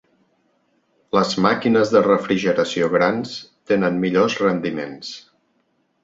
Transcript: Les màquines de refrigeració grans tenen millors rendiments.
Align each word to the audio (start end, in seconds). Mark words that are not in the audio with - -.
Les 1.17 1.33
màquines 1.45 1.91
de 1.95 2.01
refrigeració 2.07 2.87
grans 2.93 3.33
tenen 3.73 3.99
millors 4.05 4.39
rendiments. 4.45 5.13